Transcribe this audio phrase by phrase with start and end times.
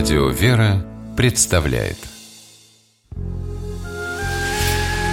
[0.00, 0.82] Радио «Вера»
[1.14, 1.98] представляет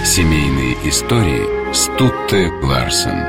[0.06, 3.20] Семейные истории Стутте Ларсен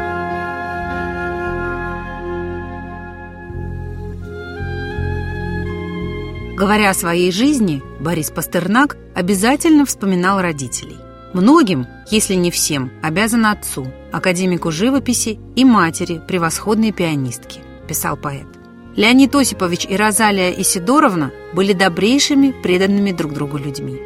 [6.56, 10.98] Говоря о своей жизни, Борис Пастернак обязательно вспоминал родителей.
[11.34, 18.57] Многим, если не всем, обязан отцу, академику живописи и матери, превосходной пианистки, писал поэт.
[18.98, 23.96] Леонид Осипович и Розалия Исидоровна были добрейшими, преданными друг другу людьми.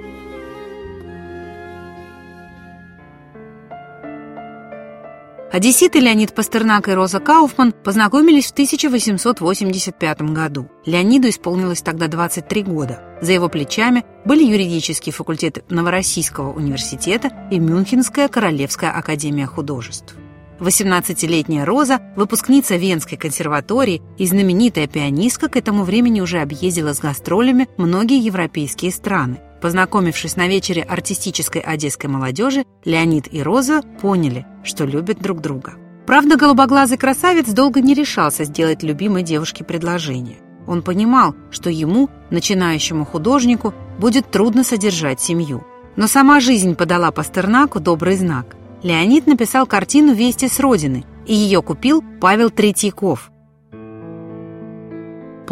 [5.50, 10.68] Одесситы Леонид Пастернак и Роза Кауфман познакомились в 1885 году.
[10.84, 13.02] Леониду исполнилось тогда 23 года.
[13.22, 20.14] За его плечами были юридический факультет Новороссийского университета и Мюнхенская Королевская академия художеств.
[20.62, 27.68] 18-летняя Роза, выпускница Венской консерватории и знаменитая пианистка, к этому времени уже объездила с гастролями
[27.76, 29.40] многие европейские страны.
[29.60, 35.74] Познакомившись на вечере артистической одесской молодежи, Леонид и Роза поняли, что любят друг друга.
[36.06, 40.38] Правда, голубоглазый красавец долго не решался сделать любимой девушке предложение.
[40.66, 45.64] Он понимал, что ему, начинающему художнику, будет трудно содержать семью.
[45.96, 48.56] Но сама жизнь подала Пастернаку добрый знак.
[48.82, 53.32] Леонид написал картину «Вести с Родины», и ее купил Павел Третьяков,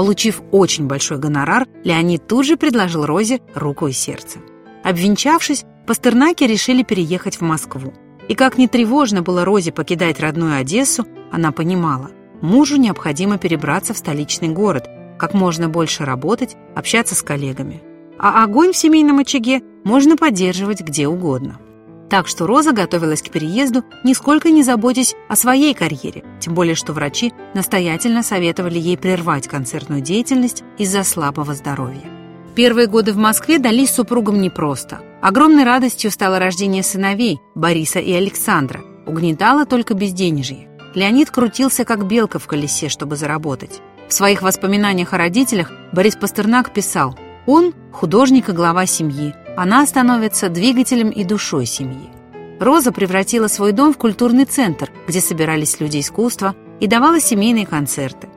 [0.00, 4.39] Получив очень большой гонорар, Леонид тут же предложил Розе руку и сердце.
[4.83, 7.92] Обвенчавшись, Пастернаки решили переехать в Москву.
[8.27, 13.98] И как не тревожно было Розе покидать родную Одессу, она понимала, мужу необходимо перебраться в
[13.98, 17.83] столичный город, как можно больше работать, общаться с коллегами.
[18.19, 21.58] А огонь в семейном очаге можно поддерживать где угодно.
[22.11, 26.92] Так что Роза готовилась к переезду, нисколько не заботясь о своей карьере, тем более что
[26.92, 32.02] врачи настоятельно советовали ей прервать концертную деятельность из-за слабого здоровья.
[32.56, 35.02] Первые годы в Москве дались супругам непросто.
[35.22, 38.80] Огромной радостью стало рождение сыновей Бориса и Александра.
[39.07, 40.68] Угнетало только безденежье.
[40.96, 43.80] Леонид крутился как белка в колесе, чтобы заработать.
[44.08, 50.48] В своих воспоминаниях о родителях Борис Пастернак писал «Он– художник и глава семьи, она становится
[50.48, 52.08] двигателем и душой семьи.
[52.58, 58.30] Роза превратила свой дом в культурный центр, где собирались люди искусства и давала семейные концерты.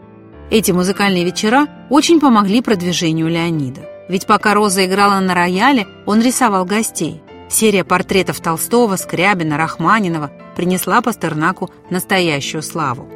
[0.52, 3.88] Эти музыкальные вечера очень помогли продвижению Леонида.
[4.10, 7.22] Ведь пока Роза играла на рояле, он рисовал гостей.
[7.50, 13.08] Серия портретов Толстого, Скрябина, Рахманинова принесла Пастернаку настоящую славу.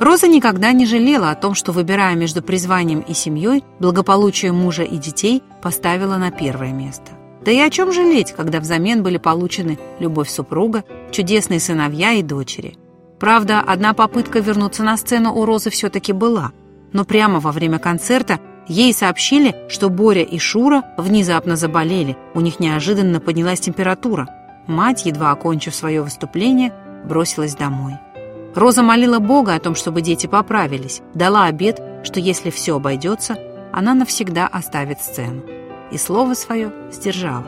[0.00, 4.96] Роза никогда не жалела о том, что, выбирая между призванием и семьей, благополучие мужа и
[4.96, 7.12] детей поставила на первое место.
[7.44, 12.78] Да и о чем жалеть, когда взамен были получены любовь супруга, чудесные сыновья и дочери.
[13.18, 16.52] Правда, одна попытка вернуться на сцену у Розы все-таки была,
[16.94, 22.58] но прямо во время концерта ей сообщили, что Боря и Шура внезапно заболели, у них
[22.58, 24.28] неожиданно поднялась температура.
[24.66, 26.72] Мать, едва окончив свое выступление,
[27.04, 27.98] бросилась домой.
[28.54, 33.38] Роза молила Бога о том, чтобы дети поправились, дала обет, что если все обойдется,
[33.72, 35.42] она навсегда оставит сцену.
[35.92, 37.46] И слово свое сдержала.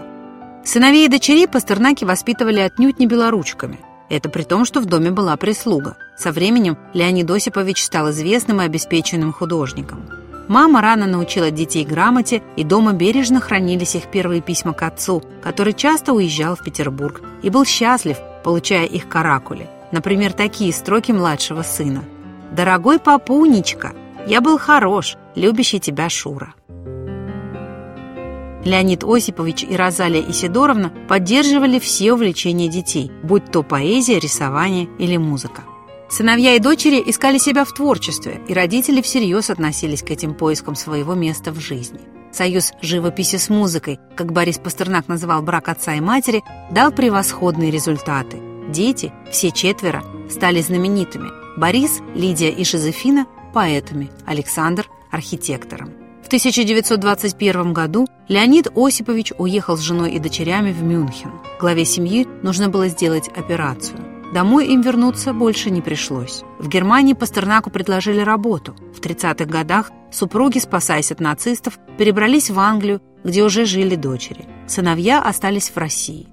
[0.65, 3.81] Сыновей и дочерей Пастернаки воспитывали отнюдь не белоручками.
[4.09, 5.97] Это при том, что в доме была прислуга.
[6.17, 10.09] Со временем Леонид Осипович стал известным и обеспеченным художником.
[10.49, 15.73] Мама рано научила детей грамоте, и дома бережно хранились их первые письма к отцу, который
[15.73, 22.03] часто уезжал в Петербург и был счастлив, получая их каракули– Например, такие строки младшего сына.
[22.51, 23.93] «Дорогой папунечка,
[24.27, 26.55] я был хорош, любящий тебя Шура».
[28.65, 35.63] Леонид Осипович и Розалия Исидоровна поддерживали все увлечения детей, будь то поэзия, рисование или музыка.
[36.09, 41.15] Сыновья и дочери искали себя в творчестве, и родители всерьез относились к этим поискам своего
[41.15, 42.01] места в жизни.
[42.31, 48.41] Союз живописи с музыкой, как Борис Пастернак называл брак отца и матери, дал превосходные результаты–
[48.71, 51.31] Дети, все четверо, стали знаменитыми.
[51.57, 55.91] Борис, Лидия и Жозефина– поэтами, Александр– архитектором.
[56.23, 61.33] В 1921 году Леонид Осипович уехал с женой и дочерями в Мюнхен.
[61.61, 63.99] Главе семьи нужно было сделать операцию.
[64.33, 66.43] Домой им вернуться больше не пришлось.
[66.59, 68.75] В Германии Пастернаку предложили работу.
[68.97, 74.47] В 30-х годах супруги, спасаясь от нацистов, перебрались в Англию, где уже жили дочери.
[74.67, 76.29] Сыновья остались в России.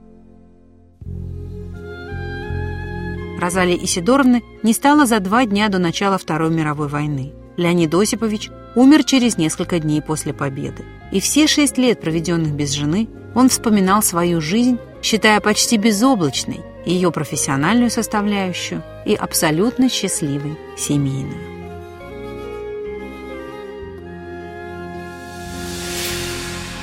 [3.50, 7.34] Розалии Исидоровны не стало за два дня до начала Второй мировой войны.
[7.57, 10.86] Леонид Осипович умер через несколько дней после победы.
[11.12, 17.12] И все шесть лет, проведенных без жены, он вспоминал свою жизнь, считая почти безоблачной ее
[17.12, 21.34] профессиональную составляющую и абсолютно счастливой семейную.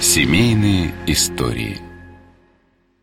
[0.00, 1.85] Семейные истории